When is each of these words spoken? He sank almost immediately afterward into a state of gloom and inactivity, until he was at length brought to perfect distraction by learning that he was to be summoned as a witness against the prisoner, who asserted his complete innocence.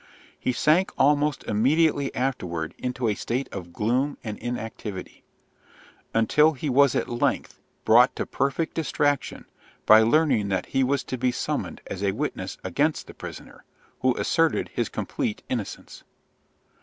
He 0.39 0.51
sank 0.51 0.91
almost 0.97 1.43
immediately 1.43 2.11
afterward 2.15 2.73
into 2.79 3.07
a 3.07 3.13
state 3.13 3.47
of 3.51 3.71
gloom 3.71 4.17
and 4.23 4.39
inactivity, 4.39 5.21
until 6.11 6.53
he 6.53 6.71
was 6.71 6.95
at 6.95 7.07
length 7.07 7.59
brought 7.85 8.15
to 8.15 8.25
perfect 8.25 8.73
distraction 8.73 9.45
by 9.85 10.01
learning 10.01 10.47
that 10.47 10.65
he 10.65 10.83
was 10.83 11.03
to 11.03 11.19
be 11.19 11.31
summoned 11.31 11.81
as 11.85 12.01
a 12.01 12.13
witness 12.13 12.57
against 12.63 13.05
the 13.05 13.13
prisoner, 13.13 13.63
who 13.99 14.15
asserted 14.15 14.71
his 14.73 14.89
complete 14.89 15.43
innocence. 15.49 16.03